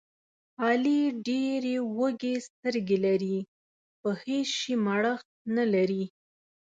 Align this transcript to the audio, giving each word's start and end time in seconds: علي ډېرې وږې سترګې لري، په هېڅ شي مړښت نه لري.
علي 0.63 0.99
ډېرې 1.27 1.75
وږې 1.97 2.33
سترګې 2.47 2.97
لري، 3.05 3.37
په 4.01 4.09
هېڅ 4.23 4.47
شي 4.59 4.73
مړښت 4.85 5.27
نه 5.55 5.65
لري. 5.73 6.03